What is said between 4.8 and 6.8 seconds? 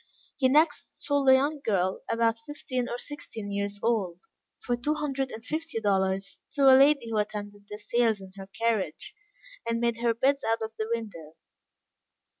hundred and fifty dollars, to a